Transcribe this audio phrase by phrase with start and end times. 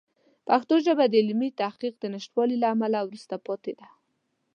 [0.47, 3.87] پښتو ژبه د علمي تحقیق د نشتوالي له امله وروسته پاتې ده.